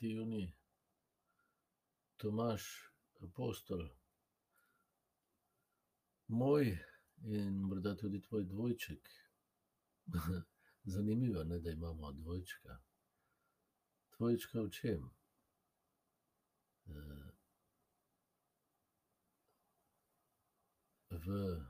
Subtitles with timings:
[0.00, 0.08] 3.
[0.08, 0.56] juni,
[2.16, 2.64] Tomaž,
[3.20, 3.88] apostol,
[6.28, 6.78] moj
[7.24, 9.08] in morda tudi tvoj dvojček.
[10.94, 12.78] Zanimivo, ne, da imamo dvojčka.
[14.16, 15.10] Dvojčka v čem?
[21.10, 21.60] v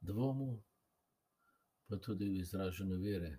[0.00, 0.64] dvomu,
[1.88, 3.38] pa tudi v izražanju vere.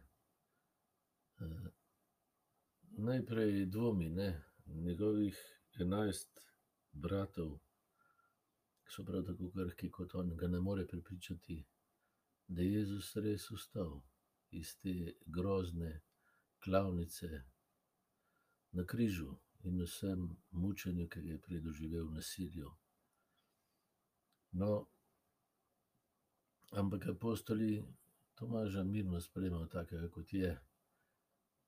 [3.00, 4.44] Najprej dvomi, ne.
[4.66, 5.38] Njegovih
[5.82, 6.40] enajst
[6.92, 7.60] bratov
[8.90, 11.66] so prav tako krhki kot on, ga ne more prepričati,
[12.48, 14.02] da je Jezus res vstal
[14.52, 16.02] iz te grozne
[16.64, 17.30] klavnice
[18.72, 22.72] na križu in vsem mučenju, ki ga je prej doživel v nasilju.
[24.52, 24.88] No,
[26.72, 27.86] ampak apostoli
[28.40, 30.58] Tomaža mirno sprejmejo takega, kot je,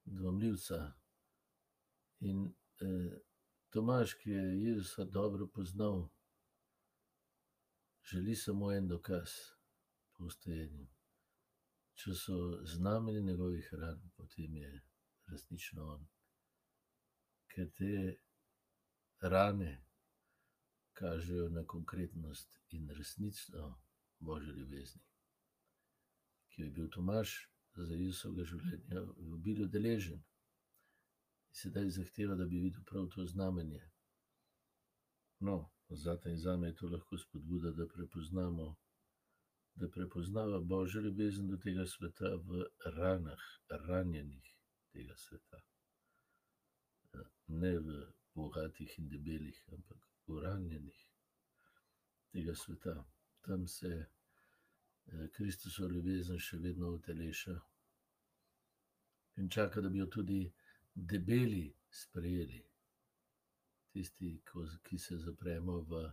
[0.06, 0.92] dvomljivca.
[2.22, 2.54] In,
[3.72, 6.10] Tomaž, ki je Jezusa dobro poznal,
[8.04, 9.32] želi samo en dokaz
[10.18, 10.88] postojeni.
[11.96, 14.72] Če so znamenja njegovih ran, potem je
[15.32, 16.08] resnično on.
[17.54, 17.94] Ker te
[19.22, 19.72] rane
[20.94, 23.72] kažejo na konkretnost in resnico
[24.20, 25.02] božje ljubezni,
[26.50, 27.38] ki jo je bil Tomaž
[27.76, 30.24] za Jezusovega življenja v obilju deležen.
[31.52, 33.82] Sedaj zahteva, da bi videl prav to znamenje.
[35.40, 38.76] No, zate in zame je to lahko spodbuda, da prepoznamo,
[39.76, 44.56] da prepoznava božjo ljubezen do tega sveta v ranah, ranjenih
[44.94, 45.62] tega sveta.
[47.48, 51.00] ne v bogatih in debelih, ampak v ranjenih
[52.32, 53.06] tega sveta.
[53.42, 54.06] Tam se,
[55.36, 57.56] Kristusova ljubezen še vedno uteleša
[59.42, 60.40] in čaka, da bi jo tudi
[60.96, 62.62] debeli sprejeli.
[63.92, 64.42] Tisti,
[64.84, 66.06] ki se zapremo v,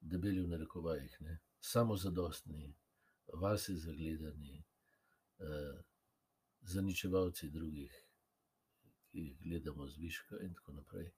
[0.00, 2.68] debeli v narekovajih, ne, samozadostni,
[3.42, 4.60] vase zagledani,
[6.62, 7.96] zaničevalci drugih,
[9.10, 11.10] ki jih gledamo zviška in tako naprej.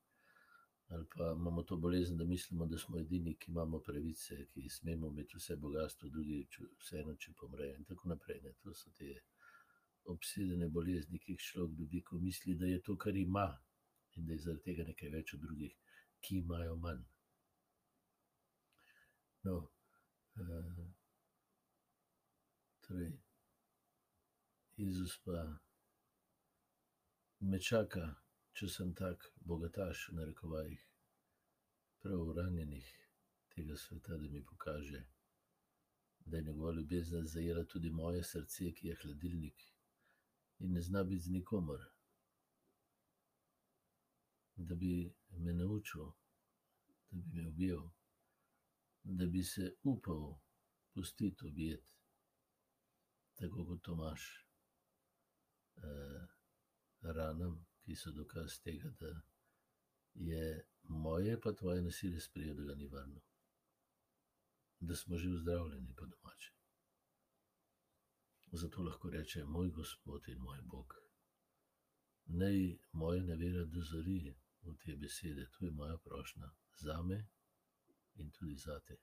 [0.89, 5.09] Ali pa imamo to bolezen, da mislimo, da smo edini, ki imamo pravice, ki smemo
[5.09, 6.47] imeti vse bogastvo, drugi
[6.81, 8.53] vseeno, če pomrejo in tako naprej, ne.
[8.65, 9.15] To so te
[10.05, 13.47] obsedene bolezni, ki jih človek dobi, ko misli, da je to, kar ima,
[14.17, 15.75] in da je zaradi tega nekaj več od drugih,
[16.21, 17.03] ki imajo manj.
[19.45, 19.57] No,
[22.87, 23.13] torej
[24.77, 25.43] Jezus pa
[27.41, 28.05] me čaka,
[28.55, 30.85] če sem tak bogataš, v narekovajih,
[32.03, 32.89] prav v ranjenih
[33.55, 35.03] tega sveta, da mi pokaže,
[36.25, 39.67] da je njegova ljubezen zajela tudi moje srce, ki je hladilnik
[40.63, 41.81] in ne zna biti z nikomer.
[44.57, 46.13] Da bi me naučil,
[47.11, 47.83] da bi me objel,
[49.03, 50.39] da bi se upal
[50.95, 51.91] pustiti objeti,
[53.35, 54.23] tako kot Tomaž,
[57.03, 59.11] ranam, ki so dokaz tega, da
[60.15, 63.21] je moje pa tvoje nasilje sprejel, da ga ni vrnil.
[64.81, 66.62] Da smo že ozdravljeni, po domače.
[68.53, 70.95] Zato lahko reče: "Moj Gospod in moj Bog."
[72.27, 77.29] Naj moja nevera dozori v te besede, to je moja prošnja zame
[78.15, 78.97] in tudi zate.